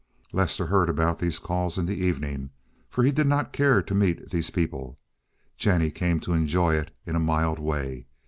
[0.31, 2.49] Lester heard about these calls in the evening,
[2.89, 4.97] for he did not care to meet these people.
[5.57, 8.07] Jennie came to enjoy it in a mild way.